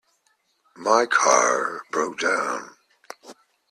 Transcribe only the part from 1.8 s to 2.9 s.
broke down.